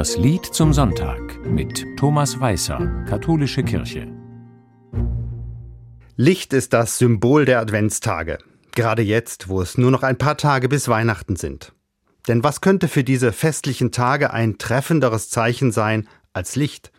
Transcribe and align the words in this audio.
Das 0.00 0.16
Lied 0.16 0.46
zum 0.46 0.72
Sonntag 0.72 1.44
mit 1.44 1.84
Thomas 1.98 2.40
Weißer, 2.40 3.04
Katholische 3.06 3.62
Kirche. 3.62 4.10
Licht 6.16 6.54
ist 6.54 6.72
das 6.72 6.96
Symbol 6.96 7.44
der 7.44 7.60
Adventstage. 7.60 8.38
Gerade 8.74 9.02
jetzt, 9.02 9.50
wo 9.50 9.60
es 9.60 9.76
nur 9.76 9.90
noch 9.90 10.02
ein 10.02 10.16
paar 10.16 10.38
Tage 10.38 10.70
bis 10.70 10.88
Weihnachten 10.88 11.36
sind. 11.36 11.74
Denn 12.28 12.42
was 12.42 12.62
könnte 12.62 12.88
für 12.88 13.04
diese 13.04 13.30
festlichen 13.30 13.92
Tage 13.92 14.32
ein 14.32 14.56
treffenderes 14.56 15.28
Zeichen 15.28 15.70
sein 15.70 16.08
als 16.32 16.56
Licht? 16.56 16.92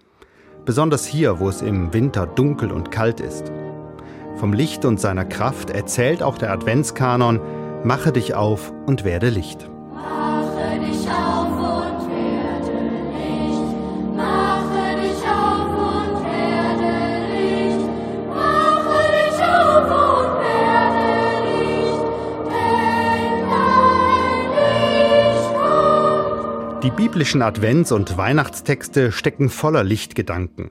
Besonders 0.64 1.08
hier, 1.08 1.40
wo 1.40 1.50
es 1.50 1.64
im 1.64 1.96
Winter 1.96 2.28
dunkel 2.28 2.72
und 2.72 2.92
kalt 2.92 3.20
ist. 3.20 3.52
Vom 4.36 4.54
Licht 4.54 4.86
und 4.86 5.00
seiner 5.00 5.26
Kraft 5.26 5.72
erzählt 5.72 6.22
auch 6.22 6.38
der 6.38 6.52
Adventskanon, 6.52 7.42
mache 7.84 8.12
dich 8.12 8.36
auf 8.36 8.72
und 8.86 9.04
werde 9.06 9.30
Licht. 9.30 9.68
Mache 9.92 10.80
dich 10.80 11.10
auf 11.10 11.71
biblischen 27.02 27.42
Advents- 27.42 27.92
und 27.92 28.16
Weihnachtstexte 28.16 29.12
stecken 29.12 29.50
voller 29.50 29.84
Lichtgedanken. 29.84 30.70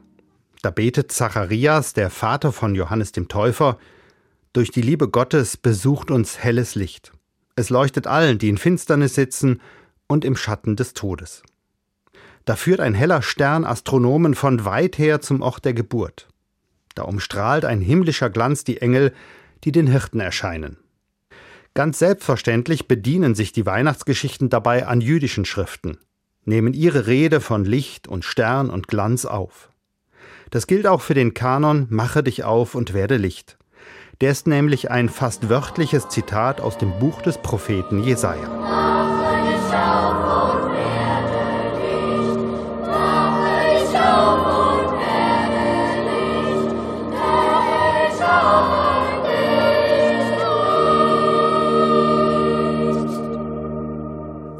Da 0.63 0.71
betet 0.71 1.11
Zacharias, 1.11 1.93
der 1.93 2.09
Vater 2.09 2.53
von 2.53 2.77
Johannes 2.77 3.11
dem 3.11 3.27
Täufer, 3.27 3.79
durch 4.53 4.71
die 4.71 4.81
Liebe 4.81 5.09
Gottes 5.09 5.57
besucht 5.57 6.13
uns 6.13 6.39
helles 6.39 6.77
Licht. 6.77 7.11
Es 7.57 7.69
leuchtet 7.69 8.07
allen, 8.07 8.39
die 8.39 8.49
in 8.49 8.59
Finsternis 8.59 9.17
sitzen 9.17 9.61
und 10.07 10.25
im 10.25 10.37
Schatten 10.37 10.77
des 10.77 10.95
Todes. 10.95 11.43
Da 12.45 12.55
führt 12.55 12.79
ein 12.79 12.95
heller 12.95 13.23
Stern 13.23 13.65
Astronomen 13.65 14.37
von 14.37 14.65
weit 14.65 14.99
her 14.99 15.21
zum 15.21 15.43
Ort 15.43 15.65
der 15.65 15.75
Geburt. 15.75 16.29
Da 16.95 17.03
umstrahlt 17.03 17.65
ein 17.65 17.81
himmlischer 17.81 18.31
Glanz 18.31 18.63
die 18.63 18.81
Engel, 18.81 19.13
die 19.65 19.73
den 19.73 19.89
Hirten 19.89 20.21
erscheinen. 20.21 20.77
Ganz 21.75 21.99
selbstverständlich 21.99 22.87
bedienen 22.87 23.35
sich 23.35 23.51
die 23.51 23.67
Weihnachtsgeschichten 23.67 24.49
dabei 24.49 24.87
an 24.87 25.01
jüdischen 25.01 25.45
Schriften, 25.45 25.99
nehmen 26.45 26.75
ihre 26.75 27.07
Rede 27.07 27.41
von 27.41 27.65
Licht 27.65 28.09
und 28.09 28.25
Stern 28.25 28.71
und 28.71 28.89
Glanz 28.89 29.25
auf. 29.25 29.71
Das 30.51 30.67
gilt 30.67 30.87
auch 30.87 31.01
für 31.01 31.15
den 31.15 31.35
Kanon 31.35 31.87
Mache 31.91 32.23
dich 32.23 32.45
auf 32.45 32.75
und 32.75 32.93
werde 32.93 33.17
Licht. 33.17 33.57
Der 34.21 34.33
ist 34.33 34.47
nämlich 34.47 34.91
ein 34.91 35.09
fast 35.09 35.49
wörtliches 35.49 36.09
Zitat 36.09 36.61
aus 36.61 36.77
dem 36.77 36.99
Buch 36.99 37.23
des 37.23 37.39
Propheten 37.39 38.03
Jesaja. 38.03 38.49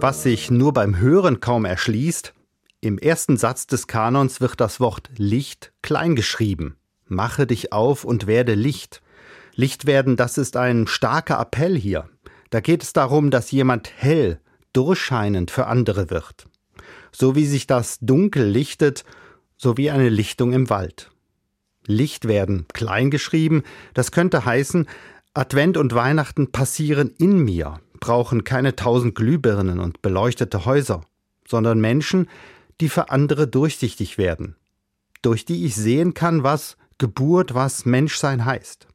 Was 0.03 0.23
sich 0.23 0.51
nur 0.51 0.73
beim 0.73 0.97
Hören 0.97 1.41
kaum 1.41 1.67
erschließt, 1.67 2.33
im 2.81 2.97
ersten 2.97 3.37
Satz 3.37 3.67
des 3.67 3.87
Kanons 3.87 4.41
wird 4.41 4.59
das 4.59 4.81
Wort 4.81 5.11
Licht 5.19 5.75
klein 5.83 6.17
geschrieben. 6.17 6.79
Mache 7.05 7.47
dich 7.47 7.75
auf 7.75 8.05
und 8.05 8.27
werde 8.27 8.55
Licht. 8.55 9.03
Licht 9.55 9.85
werden, 9.85 10.17
das 10.17 10.39
ist 10.39 10.57
ein 10.57 10.87
starker 10.87 11.39
Appell 11.39 11.77
hier. 11.77 12.09
Da 12.49 12.61
geht 12.61 12.83
es 12.83 12.95
darum, 12.95 13.31
dass 13.31 13.51
jemand 13.51 13.93
hell, 13.95 14.41
durchscheinend 14.73 15.51
für 15.51 15.67
andere 15.67 16.09
wird. 16.09 16.47
So 17.13 17.37
wie 17.37 17.45
sich 17.45 17.67
das 17.67 17.99
Dunkel 18.01 18.47
lichtet, 18.49 19.05
so 19.59 19.77
wie 19.77 19.91
eine 19.91 20.09
Lichtung 20.09 20.55
im 20.55 20.71
Wald. 20.71 21.11
Licht 21.87 22.27
werden 22.27 22.65
klein 22.73 23.11
geschrieben, 23.11 23.65
das 23.93 24.13
könnte 24.13 24.47
heißen, 24.47 24.89
Advent 25.35 25.77
und 25.77 25.95
Weihnachten 25.95 26.53
passieren 26.53 27.11
in 27.19 27.39
mir, 27.45 27.81
brauchen 28.01 28.45
keine 28.45 28.77
tausend 28.77 29.15
Glühbirnen 29.15 29.79
und 29.79 30.03
beleuchtete 30.03 30.65
Häuser, 30.65 31.03
sondern 31.47 31.81
Menschen, 31.81 32.29
die 32.81 32.89
für 32.89 33.11
andere 33.11 33.47
durchsichtig 33.47 34.19
werden, 34.19 34.57
durch 35.23 35.45
die 35.45 35.67
ich 35.67 35.77
sehen 35.77 36.15
kann, 36.15 36.43
was 36.43 36.77
Geburt, 36.99 37.55
was 37.55 37.85
Menschsein 37.85 38.45
heißt. 38.45 38.89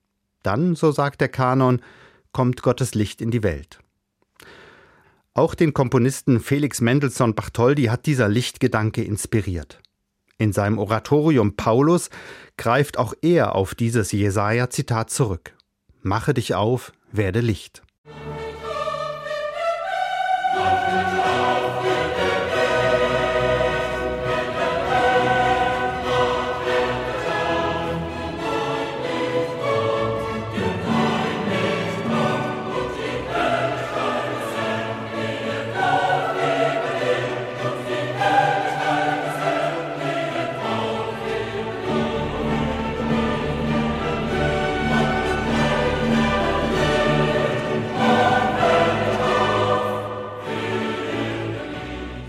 Dann, 0.43 0.75
so 0.75 0.91
sagt 0.91 1.21
der 1.21 1.29
Kanon, 1.29 1.81
kommt 2.31 2.61
Gottes 2.61 2.93
Licht 2.93 3.21
in 3.21 3.31
die 3.31 3.43
Welt. 3.43 3.79
Auch 5.33 5.55
den 5.55 5.73
Komponisten 5.73 6.39
Felix 6.39 6.81
Mendelssohn 6.81 7.35
Bartholdy 7.35 7.85
hat 7.85 8.05
dieser 8.05 8.29
Lichtgedanke 8.29 9.03
inspiriert. 9.03 9.79
In 10.37 10.53
seinem 10.53 10.77
Oratorium 10.77 11.55
Paulus 11.55 12.09
greift 12.57 12.97
auch 12.97 13.13
er 13.21 13.55
auf 13.55 13.73
dieses 13.75 14.11
Jesaja-Zitat 14.11 15.09
zurück. 15.09 15.55
Mache 16.01 16.33
dich 16.33 16.55
auf, 16.55 16.93
werde 17.11 17.39
Licht. 17.39 17.83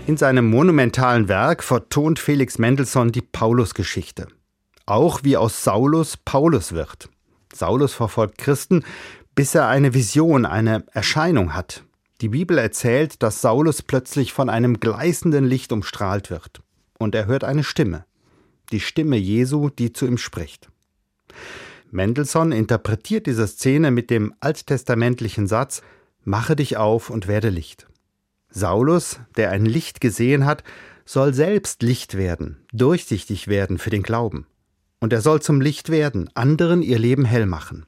In 0.07 0.15
seinem 0.15 0.49
monumentalen 0.49 1.27
Werk 1.27 1.61
vertont 1.61 2.17
Felix 2.17 2.57
Mendelssohn 2.59 3.11
die 3.11 3.21
Paulusgeschichte. 3.21 4.29
Auch 4.85 5.25
wie 5.25 5.35
aus 5.35 5.65
Saulus 5.65 6.15
Paulus 6.15 6.71
wird. 6.71 7.09
Saulus 7.53 7.93
verfolgt 7.93 8.37
Christen, 8.37 8.85
bis 9.35 9.53
er 9.53 9.67
eine 9.67 9.93
Vision, 9.93 10.45
eine 10.45 10.85
Erscheinung 10.93 11.53
hat. 11.53 11.83
Die 12.21 12.29
Bibel 12.29 12.57
erzählt, 12.57 13.21
dass 13.21 13.41
Saulus 13.41 13.81
plötzlich 13.81 14.31
von 14.31 14.49
einem 14.49 14.79
gleißenden 14.79 15.43
Licht 15.43 15.73
umstrahlt 15.73 16.29
wird. 16.29 16.61
Und 16.97 17.13
er 17.13 17.25
hört 17.25 17.43
eine 17.43 17.65
Stimme. 17.65 18.05
Die 18.71 18.79
Stimme 18.79 19.17
Jesu, 19.17 19.69
die 19.69 19.91
zu 19.91 20.05
ihm 20.05 20.17
spricht. 20.17 20.69
Mendelssohn 21.91 22.53
interpretiert 22.53 23.27
diese 23.27 23.45
Szene 23.45 23.91
mit 23.91 24.09
dem 24.09 24.33
alttestamentlichen 24.39 25.47
Satz 25.47 25.81
Mache 26.23 26.55
dich 26.55 26.77
auf 26.77 27.09
und 27.09 27.27
werde 27.27 27.49
Licht. 27.49 27.87
Saulus, 28.49 29.19
der 29.35 29.51
ein 29.51 29.65
Licht 29.65 30.01
gesehen 30.01 30.45
hat, 30.45 30.63
soll 31.05 31.33
selbst 31.33 31.83
Licht 31.83 32.17
werden, 32.17 32.65
durchsichtig 32.73 33.47
werden 33.47 33.77
für 33.77 33.89
den 33.89 34.03
Glauben. 34.03 34.47
Und 34.99 35.13
er 35.13 35.21
soll 35.21 35.41
zum 35.41 35.61
Licht 35.61 35.89
werden, 35.89 36.29
anderen 36.33 36.81
ihr 36.81 36.99
Leben 36.99 37.25
hell 37.25 37.45
machen. 37.45 37.85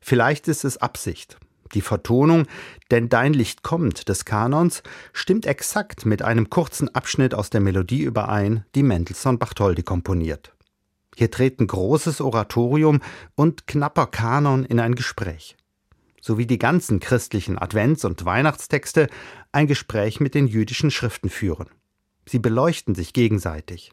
Vielleicht 0.00 0.48
ist 0.48 0.64
es 0.64 0.78
Absicht. 0.78 1.38
Die 1.74 1.80
Vertonung 1.80 2.46
Denn 2.90 3.08
dein 3.08 3.32
Licht 3.32 3.62
kommt 3.62 4.08
des 4.08 4.24
Kanons 4.24 4.82
stimmt 5.12 5.46
exakt 5.46 6.06
mit 6.06 6.22
einem 6.22 6.48
kurzen 6.48 6.94
Abschnitt 6.94 7.34
aus 7.34 7.50
der 7.50 7.60
Melodie 7.60 8.02
überein, 8.02 8.64
die 8.76 8.84
Mendelssohn 8.84 9.38
Bartholdy 9.38 9.82
komponiert. 9.82 10.54
Hier 11.16 11.30
treten 11.30 11.66
großes 11.66 12.20
Oratorium 12.20 13.00
und 13.34 13.66
knapper 13.66 14.06
Kanon 14.06 14.64
in 14.64 14.78
ein 14.78 14.94
Gespräch 14.94 15.56
sowie 16.26 16.46
die 16.46 16.58
ganzen 16.58 16.98
christlichen 16.98 17.56
Advents- 17.56 18.04
und 18.04 18.24
Weihnachtstexte 18.24 19.06
ein 19.52 19.68
Gespräch 19.68 20.18
mit 20.18 20.34
den 20.34 20.48
jüdischen 20.48 20.90
Schriften 20.90 21.30
führen. 21.30 21.68
Sie 22.26 22.40
beleuchten 22.40 22.96
sich 22.96 23.12
gegenseitig 23.12 23.92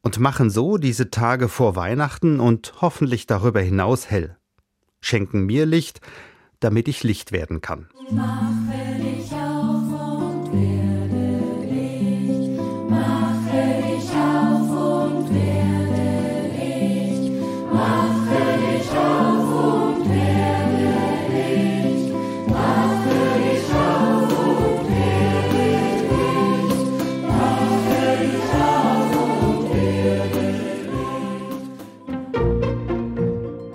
und 0.00 0.20
machen 0.20 0.50
so 0.50 0.78
diese 0.78 1.10
Tage 1.10 1.48
vor 1.48 1.74
Weihnachten 1.74 2.38
und 2.38 2.74
hoffentlich 2.80 3.26
darüber 3.26 3.60
hinaus 3.60 4.08
hell. 4.08 4.36
Schenken 5.00 5.46
mir 5.46 5.66
Licht, 5.66 6.00
damit 6.60 6.86
ich 6.86 7.02
Licht 7.02 7.32
werden 7.32 7.60
kann. 7.60 7.88
Mache 8.10 8.97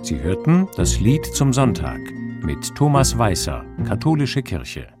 Sie 0.04 0.20
hörten 0.20 0.68
das 0.76 1.00
Lied 1.00 1.24
zum 1.24 1.54
Sonntag 1.54 1.98
mit 2.42 2.74
Thomas 2.74 3.16
Weißer, 3.16 3.64
Katholische 3.86 4.42
Kirche. 4.42 4.93